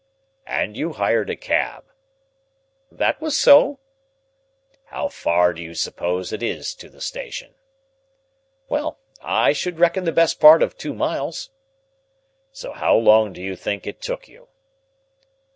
"And 0.47 0.75
you 0.75 0.93
hired 0.93 1.29
a 1.29 1.35
cab?" 1.35 1.83
"That 2.91 3.21
was 3.21 3.37
so." 3.37 3.77
"How 4.85 5.09
far 5.09 5.53
do 5.53 5.61
you 5.61 5.75
suppose 5.75 6.33
it 6.33 6.41
is 6.41 6.73
to 6.77 6.89
the 6.89 6.99
station?" 7.01 7.53
"Well, 8.67 8.97
I 9.21 9.53
should 9.53 9.77
reckon 9.77 10.05
the 10.05 10.11
best 10.11 10.39
part 10.39 10.63
of 10.63 10.75
two 10.75 10.95
miles." 10.95 11.51
"So 12.51 12.71
how 12.71 12.95
long 12.95 13.31
do 13.31 13.43
you 13.43 13.55
think 13.55 13.85
it 13.85 14.01
took 14.01 14.27
you?" 14.27 14.47